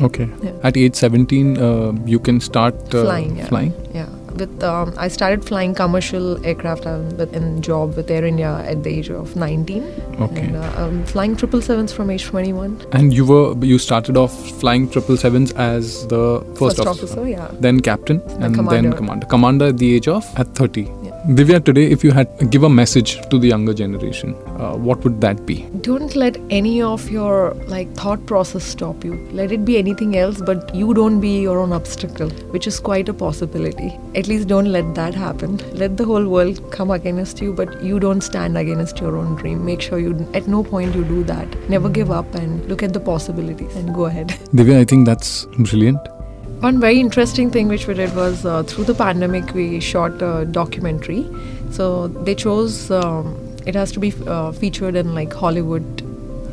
Okay. 0.02 0.30
Yeah. 0.44 0.52
At 0.64 0.78
age 0.78 0.96
17, 0.96 1.58
uh, 1.58 1.94
you 2.06 2.20
can 2.20 2.40
start 2.40 2.76
uh, 2.94 3.04
flying. 3.04 3.38
Yeah. 3.38 3.48
flying. 3.48 3.74
Yeah. 3.94 4.10
With 4.36 4.64
um, 4.64 4.94
I 4.98 5.08
started 5.08 5.46
flying 5.46 5.74
commercial 5.74 6.46
aircraft 6.46 6.86
um, 6.86 7.08
with, 7.18 7.34
in 7.34 7.62
job 7.62 7.96
with 7.96 8.12
Air 8.12 8.26
India 8.26 8.58
at 8.66 8.84
the 8.84 8.90
age 8.90 9.10
of 9.10 9.36
19. 9.38 9.84
Okay. 10.20 10.42
And 10.42 10.58
uh, 10.58 10.74
I'm 10.76 11.06
flying 11.06 11.38
triple 11.38 11.62
sevens 11.62 11.94
from 11.94 12.10
age 12.10 12.26
21. 12.26 12.86
And 12.92 13.14
you 13.14 13.26
were 13.26 13.56
you 13.66 13.80
started 13.80 14.18
off 14.18 14.34
flying 14.60 14.90
triple 14.90 15.16
sevens 15.16 15.54
as 15.54 16.06
the 16.08 16.42
first, 16.56 16.78
First 16.78 16.80
officer, 16.82 17.20
officer, 17.22 17.30
yeah. 17.30 17.50
then 17.62 17.80
captain, 17.80 18.20
and 18.22 18.44
then 18.44 18.54
commander. 18.54 18.92
commander. 18.98 19.26
Commander 19.28 19.66
at 19.68 19.78
the 19.78 19.96
age 19.96 20.10
of 20.10 20.26
at 20.38 20.48
30. 20.48 21.05
Divya, 21.28 21.66
today, 21.66 21.90
if 21.90 22.04
you 22.04 22.12
had 22.12 22.28
give 22.52 22.62
a 22.62 22.70
message 22.70 23.20
to 23.30 23.40
the 23.40 23.48
younger 23.48 23.74
generation, 23.74 24.36
uh, 24.60 24.76
what 24.76 25.04
would 25.04 25.22
that 25.22 25.44
be? 25.44 25.64
Don't 25.82 26.16
let 26.16 26.38
any 26.52 26.84
of 26.84 27.10
your 27.10 27.56
like 27.68 27.92
thought 27.96 28.24
process 28.28 28.64
stop 28.64 29.04
you. 29.04 29.16
Let 29.32 29.52
it 29.52 29.66
be 29.66 29.80
anything 29.80 30.16
else, 30.18 30.40
but 30.40 30.76
you 30.76 30.94
don't 30.94 31.20
be 31.20 31.42
your 31.42 31.58
own 31.58 31.74
obstacle, 31.74 32.30
which 32.52 32.68
is 32.68 32.80
quite 32.80 33.10
a 33.10 33.14
possibility. 33.14 33.98
At 34.14 34.28
least 34.28 34.48
don't 34.48 34.72
let 34.72 34.94
that 34.94 35.16
happen. 35.16 35.58
Let 35.74 35.98
the 35.98 36.06
whole 36.06 36.28
world 36.28 36.62
come 36.72 36.92
against 36.92 37.42
you, 37.42 37.54
but 37.54 37.82
you 37.82 38.00
don't 38.00 38.22
stand 38.22 38.56
against 38.56 39.00
your 39.00 39.18
own 39.18 39.34
dream. 39.36 39.66
Make 39.66 39.82
sure 39.82 39.98
you 39.98 40.30
at 40.36 40.48
no 40.48 40.64
point 40.64 40.94
you 40.94 41.04
do 41.04 41.24
that. 41.24 41.48
Never 41.68 41.90
give 41.90 42.12
up 42.12 42.36
and 42.36 42.64
look 42.70 42.84
at 42.84 42.94
the 42.94 43.00
possibilities 43.00 43.76
and 43.76 43.96
go 43.96 44.06
ahead. 44.06 44.28
Divya, 44.54 44.78
I 44.78 44.86
think 44.86 45.08
that's 45.08 45.46
brilliant. 45.58 46.15
One 46.60 46.80
very 46.80 47.00
interesting 47.00 47.52
thing 47.52 47.68
which 47.68 47.86
we 47.88 47.94
did 47.94 48.16
was 48.16 48.46
uh, 48.46 48.64
through 48.64 48.86
the 48.86 48.96
pandemic 48.96 49.54
we 49.54 49.80
shot 49.80 50.22
a 50.22 50.46
documentary. 50.46 51.28
So 51.72 52.08
they 52.08 52.34
chose 52.36 52.90
um, 52.90 53.36
it 53.66 53.76
has 53.76 53.92
to 53.94 54.00
be 54.00 54.14
uh, 54.26 54.52
featured 54.52 54.96
in 54.96 55.14
like 55.14 55.34
Hollywood 55.34 56.02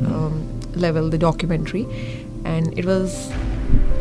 um, 0.05 0.59
level 0.75 1.09
the 1.09 1.17
documentary, 1.17 1.87
and 2.43 2.77
it 2.77 2.85
was 2.85 3.31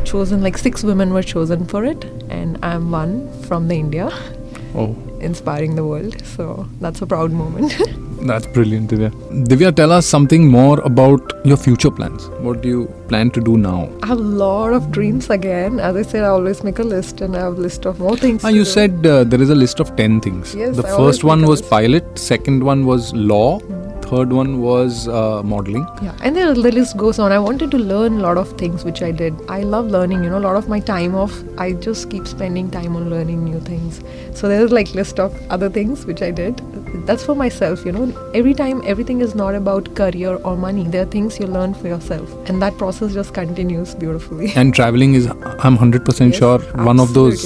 chosen 0.05 0.43
like 0.43 0.59
six 0.59 0.83
women 0.83 1.13
were 1.13 1.23
chosen 1.23 1.67
for 1.67 1.85
it, 1.85 2.05
and 2.29 2.59
I'm 2.63 2.91
one 2.91 3.31
from 3.43 3.69
the 3.69 3.77
India, 3.77 4.11
Oh, 4.75 4.97
inspiring 5.21 5.77
the 5.77 5.85
world. 5.85 6.25
So 6.27 6.67
that's 6.81 7.01
a 7.03 7.07
proud 7.07 7.31
moment. 7.33 7.75
That's 8.25 8.47
brilliant, 8.47 8.91
Divya. 8.91 9.11
Divya, 9.47 9.75
tell 9.75 9.91
us 9.93 10.07
something 10.07 10.49
more 10.49 10.81
about 10.81 11.33
your 11.45 11.57
future 11.57 11.91
plans. 11.91 12.29
What 12.47 12.61
do 12.63 12.69
you 12.69 12.87
plan 13.09 13.31
to 13.33 13.41
do 13.41 13.57
now? 13.57 13.89
I 14.03 14.07
have 14.07 14.19
a 14.19 14.23
lot 14.23 14.73
of 14.73 14.91
dreams 14.93 15.29
again. 15.31 15.81
As 15.81 15.97
I 15.97 16.03
said, 16.03 16.23
I 16.25 16.29
always 16.29 16.63
make 16.63 16.79
a 16.79 16.85
list 16.85 17.21
and 17.21 17.37
I 17.37 17.41
have 17.41 17.59
a 17.59 17.61
list 17.61 17.85
of 17.85 17.99
more 17.99 18.17
things. 18.17 18.45
Ah, 18.45 18.49
you 18.49 18.65
do. 18.65 18.71
said 18.71 19.07
uh, 19.07 19.25
there 19.25 19.43
is 19.43 19.51
a 19.51 19.55
list 19.57 19.81
of 19.81 19.95
10 19.97 20.21
things. 20.21 20.55
Yes, 20.55 20.77
the 20.77 20.87
I 20.87 20.97
first 20.97 21.25
one 21.25 21.47
was 21.47 21.61
pilot, 21.63 22.17
second 22.19 22.63
one 22.63 22.87
was 22.87 23.13
law, 23.15 23.59
third 24.13 24.33
one 24.33 24.61
was 24.61 25.09
uh, 25.09 25.43
modeling. 25.43 25.87
Yeah, 26.03 26.15
and 26.23 26.37
then 26.37 26.55
the 26.55 26.71
list 26.71 26.97
goes 26.97 27.19
on. 27.19 27.33
I 27.33 27.39
wanted 27.39 27.71
to 27.71 27.79
learn 27.79 28.19
a 28.19 28.23
lot 28.23 28.37
of 28.37 28.57
things, 28.59 28.85
which 28.85 29.03
I 29.03 29.11
did. 29.11 29.35
I 29.49 29.63
love 29.63 29.87
learning. 29.87 30.23
You 30.23 30.31
know, 30.31 30.39
a 30.39 30.47
lot 30.47 30.57
of 30.57 30.69
my 30.69 30.81
time 30.81 31.15
off, 31.15 31.33
I 31.59 31.73
just 31.73 32.11
keep 32.11 32.27
spending 32.27 32.71
time 32.71 32.95
on 32.95 33.09
learning 33.11 33.45
new 33.45 33.61
things. 33.61 34.01
So 34.35 34.49
there's 34.49 34.71
like 34.71 34.95
list 34.95 35.19
of 35.19 35.35
other 35.51 35.71
things 35.71 36.05
which 36.05 36.23
I 36.23 36.31
did. 36.31 36.61
That's 36.95 37.25
for 37.25 37.35
myself. 37.35 37.85
You 37.85 37.93
know, 37.93 38.31
every 38.35 38.55
time 38.55 38.83
everything 38.85 39.21
is 39.21 39.35
not 39.35 39.55
about 39.55 39.95
career 39.95 40.37
or 40.37 40.57
money. 40.57 40.85
There 40.85 41.03
are 41.03 41.11
things 41.11 41.39
you 41.41 41.47
learn 41.47 41.75
for 41.75 41.89
yourself, 41.89 42.33
and 42.49 42.61
that 42.63 42.77
process 42.79 43.15
just 43.15 43.35
continues 43.35 43.95
beautifully. 43.95 44.53
And 44.55 44.75
traveling 44.75 45.15
is, 45.15 45.27
I'm 45.27 45.77
100% 45.79 46.21
Yes, 46.31 46.39
sure, 46.39 46.59
one 46.85 47.01
of 47.01 47.15
those. 47.15 47.43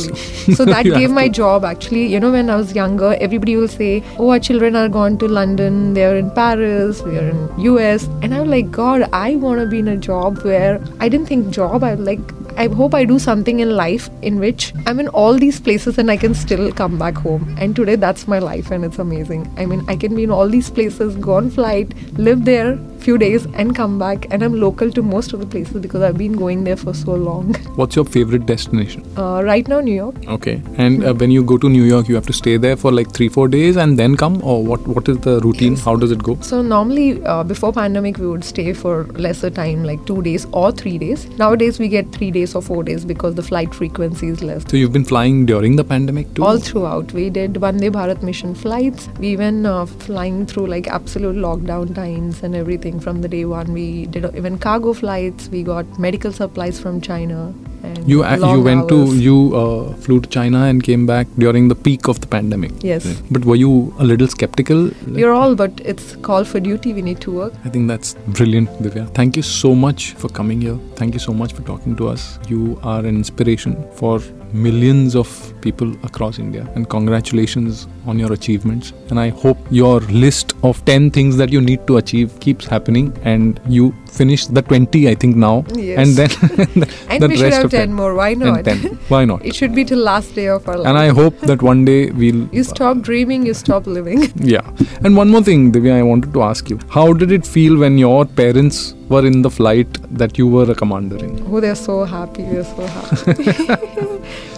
so 0.57 0.65
that 0.73 0.85
gave 0.85 1.11
my 1.11 1.29
job 1.29 1.65
actually. 1.65 2.07
You 2.07 2.21
know, 2.21 2.33
when 2.33 2.51
I 2.51 2.57
was 2.57 2.75
younger, 2.75 3.17
everybody 3.21 3.57
will 3.57 3.69
say, 3.69 4.03
"Oh, 4.19 4.31
our 4.31 4.39
children 4.39 4.77
are 4.77 4.89
gone 4.89 5.19
to 5.19 5.29
London. 5.29 5.95
They 5.95 6.05
are 6.05 6.17
in 6.17 6.31
Paris. 6.31 7.03
We 7.03 7.19
are 7.19 7.29
in 7.29 7.61
US." 7.69 8.09
And 8.23 8.35
I'm 8.35 8.49
like, 8.49 8.71
God, 8.71 9.09
I 9.13 9.37
want 9.37 9.61
to 9.61 9.67
be 9.67 9.79
in 9.79 9.89
a 9.89 9.97
job 9.97 10.43
where 10.43 10.81
I 11.01 11.09
didn't 11.09 11.27
think 11.27 11.51
job. 11.51 11.83
I 11.85 11.95
like. 11.95 12.21
I 12.59 12.69
hope 12.69 12.95
I 12.95 13.05
do 13.05 13.19
something 13.19 13.61
in 13.61 13.77
life 13.77 14.09
in 14.23 14.39
which 14.39 14.73
I'm 14.87 14.99
in 14.99 15.09
all 15.09 15.35
these 15.35 15.61
places 15.61 15.99
and 15.99 16.11
I 16.11 16.17
can 16.17 16.35
still 16.35 16.73
come 16.73 16.99
back 16.99 17.15
home. 17.15 17.55
And 17.59 17.77
today 17.77 17.97
that's 17.97 18.27
my 18.27 18.39
life 18.39 18.71
and 18.71 18.83
it's 18.83 18.99
amazing. 18.99 19.53
I 19.59 19.67
mean, 19.67 19.85
I 19.89 19.97
can 19.97 20.15
be 20.15 20.25
in 20.25 20.31
all 20.31 20.49
these 20.49 20.71
places, 20.71 21.17
go 21.17 21.35
on 21.35 21.51
flight, 21.51 21.93
live 22.19 22.47
there 22.47 22.79
few 23.07 23.17
days 23.23 23.45
and 23.63 23.75
come 23.79 23.99
back 24.01 24.27
and 24.33 24.43
I'm 24.43 24.55
local 24.61 24.91
to 24.95 25.03
most 25.09 25.33
of 25.33 25.39
the 25.41 25.47
places 25.47 25.81
because 25.83 26.03
I've 26.03 26.19
been 26.19 26.33
going 26.33 26.65
there 26.65 26.77
for 26.77 26.93
so 26.93 27.15
long. 27.15 27.55
What's 27.81 27.95
your 27.95 28.05
favorite 28.05 28.47
destination? 28.47 29.05
Uh, 29.17 29.43
right 29.45 29.69
now 29.69 29.79
New 29.81 29.95
York. 29.95 30.17
Okay. 30.37 30.61
And 30.77 31.05
uh, 31.05 31.15
when 31.15 31.31
you 31.31 31.45
go 31.45 31.57
to 31.57 31.69
New 31.69 31.85
York, 31.85 32.09
you 32.09 32.17
have 32.17 32.27
to 32.27 32.33
stay 32.33 32.57
there 32.57 32.77
for 32.77 32.91
like 32.91 33.13
three, 33.13 33.29
four 33.29 33.47
days 33.47 33.77
and 33.77 33.97
then 33.97 34.17
come? 34.17 34.43
Or 34.43 34.57
what? 34.65 34.89
what 34.89 35.09
is 35.09 35.19
the 35.19 35.39
routine? 35.41 35.77
How 35.77 35.95
does 35.95 36.11
it 36.11 36.25
go? 36.31 36.37
So 36.41 36.63
normally 36.63 37.25
uh, 37.25 37.45
before 37.45 37.73
pandemic 37.73 38.19
we 38.19 38.27
would 38.27 38.43
stay 38.45 38.73
for 38.73 39.05
lesser 39.27 39.51
time 39.51 39.85
like 39.85 40.05
2 40.07 40.23
days 40.23 40.49
or 40.51 40.73
3 40.73 40.99
days. 40.99 41.29
Nowadays 41.45 41.79
we 41.79 41.89
get 41.89 42.11
3 42.11 42.33
days 42.33 42.57
or 42.57 42.63
4 42.63 42.83
days 42.91 43.05
because 43.05 43.37
the 43.37 43.47
flight 43.51 43.73
frequency 43.73 44.29
is 44.35 44.43
less. 44.43 44.69
So 44.69 44.77
you've 44.77 44.93
been 44.99 45.05
flying 45.05 45.47
during 45.47 45.77
the 45.77 45.85
pandemic 45.85 46.35
too? 46.35 46.45
All 46.45 46.59
throughout, 46.59 47.13
we 47.13 47.31
did 47.31 47.55
Vande 47.67 47.93
Bharat 48.01 48.25
mission 48.25 48.53
flights. 48.67 49.09
We 49.21 49.29
even 49.29 49.65
uh, 49.65 49.87
flying 49.87 50.45
through 50.47 50.67
like 50.67 50.89
absolute 50.89 51.37
lockdown 51.37 51.95
times 51.95 52.43
and 52.43 52.57
everything 52.57 52.96
from 53.01 53.23
the 53.23 53.29
day 53.29 53.45
one. 53.45 53.73
We 53.73 54.07
did 54.07 54.25
even 54.37 54.59
cargo 54.59 54.93
flights. 54.93 55.49
We 55.49 55.63
got 55.63 55.99
medical 55.99 56.33
supplies 56.33 56.81
from 56.81 57.01
China. 57.01 57.53
And 57.83 58.09
You 58.11 58.25
uh, 58.25 58.37
you 58.55 58.61
went 58.63 58.91
hours. 58.93 59.11
to 59.11 59.17
you 59.25 59.35
uh, 59.55 59.93
flew 60.05 60.21
to 60.21 60.29
China 60.29 60.63
and 60.65 60.83
came 60.83 61.07
back 61.07 61.27
during 61.39 61.69
the 61.69 61.75
peak 61.75 62.09
of 62.09 62.21
the 62.21 62.27
pandemic. 62.27 62.73
Yes. 62.83 63.07
Right. 63.07 63.23
But 63.31 63.45
were 63.45 63.55
you 63.57 63.95
a 63.99 64.05
little 64.05 64.27
skeptical? 64.29 64.89
You're 65.21 65.33
all, 65.33 65.55
but 65.55 65.81
it's 65.85 66.17
call 66.17 66.45
for 66.45 66.59
duty. 66.59 66.93
We 66.95 67.03
need 67.03 67.21
to 67.27 67.31
work. 67.31 67.53
I 67.65 67.69
think 67.69 67.87
that's 67.89 68.15
brilliant, 68.39 68.71
Divya. 68.83 69.05
Thank 69.15 69.37
you 69.37 69.43
so 69.43 69.75
much 69.75 70.13
for 70.15 70.29
coming 70.29 70.61
here. 70.63 70.79
Thank 70.97 71.15
you 71.15 71.21
so 71.21 71.33
much 71.33 71.53
for 71.53 71.63
talking 71.63 71.95
to 71.97 72.09
us. 72.09 72.39
You 72.49 72.81
are 72.83 73.01
an 73.01 73.15
inspiration 73.23 73.77
for 73.93 74.19
millions 74.57 75.15
of 75.15 75.29
people 75.61 75.93
across 76.05 76.39
India. 76.39 76.69
And 76.75 76.89
congratulations 76.89 77.87
on 78.07 78.19
your 78.19 78.33
achievements. 78.33 78.93
And 79.11 79.21
I 79.21 79.29
hope 79.29 79.59
your 79.71 80.01
list 80.01 80.55
of 80.63 80.85
10 80.85 81.11
things 81.11 81.37
that 81.37 81.51
you 81.51 81.61
need 81.61 81.87
to 81.87 81.97
achieve 81.99 82.39
keeps 82.41 82.67
happening 82.67 83.17
and 83.23 83.61
you 83.69 83.95
finish 84.11 84.47
the 84.47 84.63
20, 84.63 85.09
I 85.09 85.15
think, 85.15 85.37
now. 85.37 85.65
Yes. 85.75 85.99
And 85.99 86.17
then 86.17 86.31
And 87.11 87.23
the 87.23 87.29
we 87.29 87.37
should 87.37 87.45
rest 87.45 87.57
have 87.57 87.65
of 87.67 87.71
10 87.71 87.93
more. 87.93 88.15
Why 88.15 88.35
not? 88.35 88.67
And 88.67 88.83
10. 88.83 88.95
Why 89.09 89.25
not? 89.25 89.45
it 89.51 89.55
should 89.55 89.75
be 89.75 89.85
till 89.85 89.99
last 89.99 90.35
day 90.35 90.49
of 90.49 90.69
our 90.69 90.79
life. 90.79 90.87
And 90.87 90.99
I 90.99 91.09
hope 91.09 91.39
that 91.41 91.63
one 91.63 91.85
day 91.85 92.11
we'll. 92.11 92.49
You 92.53 92.65
stop 92.65 93.01
dreaming, 93.01 93.47
you 93.47 93.55
stop 93.55 93.87
living. 93.87 94.33
Yeah. 94.37 94.71
And 95.05 95.17
one 95.17 95.29
more 95.31 95.43
thing, 95.43 95.73
Divya, 95.73 95.95
I 95.95 96.03
wanted 96.03 96.33
to 96.33 96.43
ask 96.43 96.71
you. 96.71 96.79
How 96.89 97.13
did 97.13 97.33
it 97.33 97.47
feel 97.47 97.79
when 97.79 97.99
your 97.99 98.25
parents 98.25 98.95
were 99.09 99.25
in 99.27 99.43
the 99.43 99.51
flight 99.51 99.99
that 100.19 100.39
you 100.39 100.49
were 100.49 100.71
a 100.71 100.75
commander 100.75 101.17
in? 101.17 101.45
Oh, 101.49 101.61
they're 101.61 101.75
so 101.75 102.05
happy. 102.05 102.43
They're 102.43 102.65
so 102.65 102.87
happy. 102.87 104.03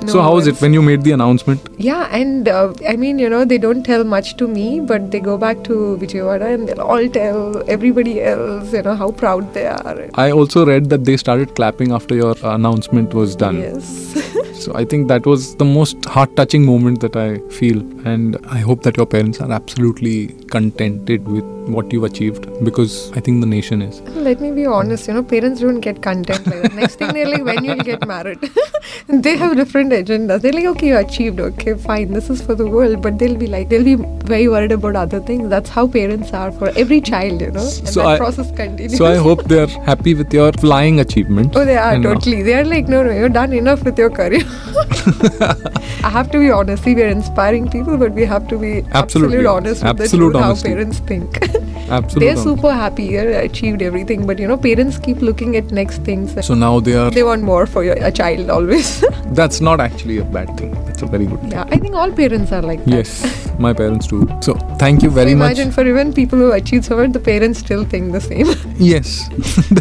So, 0.06 0.22
how 0.22 0.34
was 0.34 0.46
it 0.46 0.60
when 0.60 0.72
you 0.72 0.80
made 0.80 1.02
the 1.02 1.12
announcement? 1.12 1.60
Yeah, 1.76 2.08
and 2.12 2.48
uh, 2.48 2.72
I 2.88 2.96
mean, 2.96 3.18
you 3.18 3.28
know, 3.28 3.44
they 3.44 3.58
don't 3.58 3.82
tell 3.82 4.04
much 4.04 4.36
to 4.36 4.46
me, 4.46 4.80
but 4.80 5.10
they 5.10 5.20
go 5.20 5.36
back 5.36 5.64
to 5.64 5.98
Vijayawada 6.00 6.54
and 6.54 6.68
they'll 6.68 6.80
all 6.80 7.08
tell 7.08 7.62
everybody 7.68 8.22
else, 8.22 8.72
you 8.72 8.82
know, 8.82 8.94
how 8.94 9.10
proud 9.10 9.52
they 9.54 9.66
are. 9.66 10.08
I 10.14 10.30
also 10.30 10.64
read 10.64 10.90
that 10.90 11.04
they 11.04 11.16
started 11.16 11.54
clapping 11.54 11.92
after 11.92 12.14
your 12.14 12.36
announcement 12.42 13.14
was 13.14 13.34
done. 13.36 13.58
Yes. 13.58 14.34
So, 14.68 14.74
I 14.76 14.84
think 14.84 15.08
that 15.08 15.24
was 15.24 15.56
the 15.56 15.64
most 15.64 16.04
heart 16.04 16.36
touching 16.36 16.66
moment 16.66 17.00
that 17.00 17.16
I 17.16 17.38
feel. 17.58 17.78
And 18.06 18.36
I 18.48 18.58
hope 18.58 18.82
that 18.82 18.98
your 18.98 19.06
parents 19.06 19.40
are 19.40 19.50
absolutely 19.50 20.26
contented 20.50 21.26
with 21.26 21.44
what 21.76 21.92
you've 21.92 22.04
achieved 22.04 22.46
because 22.64 23.12
I 23.12 23.20
think 23.20 23.40
the 23.40 23.46
nation 23.46 23.82
is. 23.82 24.00
Let 24.26 24.40
me 24.40 24.50
be 24.52 24.64
honest, 24.66 25.06
you 25.08 25.14
know, 25.14 25.22
parents 25.22 25.60
don't 25.60 25.80
get 25.80 26.02
content 26.02 26.46
like 26.46 26.62
that. 26.62 26.74
Next 26.74 26.94
thing 26.96 27.12
they're 27.12 27.28
like, 27.28 27.44
when 27.44 27.64
you'll 27.64 27.76
get 27.88 28.06
married. 28.06 28.38
they 29.08 29.36
have 29.36 29.54
different 29.56 29.92
agendas. 29.92 30.40
They're 30.42 30.52
like, 30.52 30.64
okay, 30.66 30.88
you 30.88 30.96
achieved, 30.96 31.40
okay, 31.40 31.74
fine, 31.74 32.12
this 32.12 32.30
is 32.30 32.40
for 32.42 32.54
the 32.54 32.66
world. 32.66 33.02
But 33.02 33.18
they'll 33.18 33.36
be 33.36 33.46
like, 33.46 33.68
they'll 33.68 33.84
be 33.84 33.96
very 34.24 34.48
worried 34.48 34.72
about 34.72 34.96
other 34.96 35.20
things. 35.20 35.48
That's 35.50 35.68
how 35.70 35.86
parents 35.86 36.32
are 36.32 36.52
for 36.52 36.70
every 36.70 37.00
child, 37.02 37.40
you 37.42 37.50
know. 37.50 37.60
And 37.60 37.88
So 37.88 38.00
that 38.00 38.06
I- 38.06 38.16
process 38.18 38.50
continues. 38.52 38.96
So, 38.98 39.06
I 39.06 39.16
hope 39.16 39.44
they're 39.44 39.66
happy 39.66 40.14
with 40.14 40.32
your 40.32 40.52
flying 40.52 41.00
achievement. 41.00 41.54
Oh, 41.58 41.64
they 41.64 41.76
are 41.76 41.92
And, 41.94 42.06
uh, 42.06 42.14
totally. 42.14 42.42
They 42.42 42.54
are 42.54 42.64
like, 42.64 42.88
no, 42.88 43.02
no, 43.02 43.10
you're 43.10 43.28
done 43.28 43.52
enough 43.52 43.82
with 43.84 43.98
your 43.98 44.10
career. 44.10 44.42
I 46.04 46.10
have 46.10 46.30
to 46.32 46.38
be 46.38 46.50
honest. 46.50 46.84
See, 46.84 46.94
we 46.94 47.02
are 47.02 47.08
inspiring 47.08 47.68
people, 47.70 47.96
but 47.96 48.12
we 48.12 48.24
have 48.24 48.46
to 48.48 48.58
be 48.58 48.84
Absolutely. 48.92 49.38
absolute 49.38 49.46
honest 49.46 49.82
with 49.82 50.00
Absolute 50.00 50.32
the 50.32 50.38
truth, 50.38 50.44
how 50.44 50.62
parents 50.68 50.98
think. 51.00 51.38
Absolutely. 51.90 52.26
They're 52.26 52.36
super 52.36 52.72
happy. 52.72 53.16
They 53.16 53.44
achieved 53.46 53.80
everything, 53.82 54.26
but 54.26 54.38
you 54.38 54.46
know, 54.46 54.56
parents 54.58 54.98
keep 54.98 55.22
looking 55.22 55.56
at 55.56 55.70
next 55.72 56.02
things. 56.02 56.34
So, 56.46 56.54
now 56.54 56.80
they 56.80 56.94
are. 56.94 57.10
they 57.10 57.22
want 57.22 57.42
more 57.42 57.66
for 57.66 57.82
your 57.84 57.94
a 57.94 58.12
child 58.12 58.50
always. 58.50 59.02
That's 59.40 59.60
not 59.60 59.80
actually 59.80 60.18
a 60.18 60.24
bad 60.24 60.54
thing. 60.58 60.72
That's 60.84 61.02
a 61.02 61.06
very 61.06 61.26
good 61.26 61.40
thing. 61.40 61.52
yeah, 61.52 61.64
I 61.70 61.78
think 61.78 61.94
all 61.94 62.12
parents 62.12 62.52
are 62.52 62.60
like 62.62 62.84
that. 62.84 62.94
Yes, 62.94 63.58
my 63.58 63.72
parents 63.72 64.06
too. 64.06 64.28
So 64.42 64.54
thank 64.78 65.02
you 65.02 65.10
very 65.10 65.30
so 65.32 65.36
much. 65.38 65.52
imagine 65.52 65.72
for 65.72 65.86
even 65.86 66.12
people 66.12 66.38
who 66.38 66.52
achieve 66.52 66.84
so 66.84 66.96
much, 66.96 67.12
the 67.12 67.20
parents 67.20 67.60
still 67.60 67.84
think 67.84 68.12
the 68.12 68.20
same. 68.20 68.48
Yes. 68.78 69.28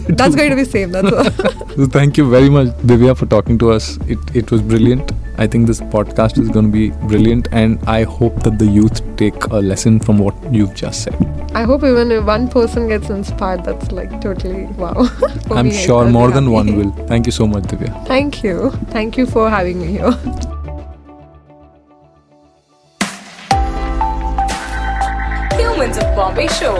That's 0.07 0.35
going 0.35 0.49
to 0.49 0.55
be 0.55 0.63
same. 0.65 0.91
That's 0.91 1.11
all. 1.11 1.29
So 1.75 1.85
thank 1.85 2.17
you 2.17 2.29
very 2.29 2.49
much, 2.49 2.69
Divya, 2.91 3.15
for 3.17 3.25
talking 3.27 3.57
to 3.59 3.71
us. 3.71 3.97
It 4.07 4.17
it 4.33 4.49
was 4.51 4.56
brilliant. 4.61 5.11
I 5.37 5.45
think 5.47 5.67
this 5.67 5.79
podcast 5.81 6.39
is 6.39 6.49
going 6.49 6.65
to 6.65 6.71
be 6.71 6.89
brilliant, 7.07 7.47
and 7.51 7.79
I 7.87 8.03
hope 8.03 8.41
that 8.43 8.57
the 8.57 8.65
youth 8.65 9.01
take 9.17 9.45
a 9.45 9.57
lesson 9.57 9.99
from 9.99 10.17
what 10.17 10.35
you've 10.53 10.73
just 10.73 11.03
said. 11.03 11.15
I 11.53 11.63
hope 11.63 11.83
even 11.83 12.11
if 12.11 12.23
one 12.25 12.47
person 12.47 12.87
gets 12.87 13.09
inspired, 13.09 13.63
that's 13.63 13.91
like 13.91 14.19
totally 14.21 14.65
wow. 14.83 15.07
I'm 15.51 15.69
sure 15.71 16.09
more 16.09 16.31
than 16.31 16.45
happy. 16.45 16.53
one 16.53 16.75
will. 16.77 16.91
Thank 17.07 17.25
you 17.27 17.31
so 17.31 17.47
much, 17.47 17.63
Divya. 17.65 18.05
Thank 18.07 18.43
you. 18.43 18.71
Thank 18.89 19.17
you 19.17 19.25
for 19.25 19.49
having 19.49 19.79
me 19.81 19.87
here. 19.87 20.11
Humans 25.59 25.97
of 25.97 26.15
Bombay 26.15 26.47
Show. 26.47 26.77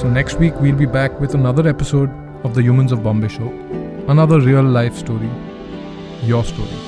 So 0.00 0.08
next 0.08 0.34
week 0.34 0.54
we'll 0.60 0.76
be 0.76 0.86
back 0.86 1.18
with 1.20 1.34
another 1.34 1.68
episode 1.68 2.08
of 2.44 2.54
the 2.54 2.62
Humans 2.62 2.92
of 2.92 3.02
Bombay 3.02 3.28
show. 3.28 3.67
Another 4.08 4.40
real 4.40 4.62
life 4.62 4.96
story. 4.96 5.28
Your 6.22 6.42
story. 6.42 6.78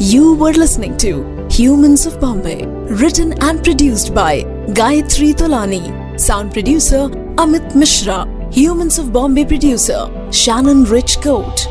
You 0.00 0.34
were 0.34 0.52
listening 0.52 0.96
to 0.96 1.46
Humans 1.48 2.06
of 2.06 2.20
Bombay, 2.20 2.66
written 3.02 3.32
and 3.40 3.62
produced 3.62 4.12
by 4.12 4.42
Gayatri 4.80 5.34
Tolani, 5.34 6.18
sound 6.18 6.52
producer 6.52 7.08
Amit 7.44 7.76
Mishra, 7.76 8.26
Humans 8.50 8.98
of 8.98 9.12
Bombay 9.12 9.44
producer 9.44 10.10
Shannon 10.32 10.82
Rich 10.82 11.20
Coat. 11.20 11.68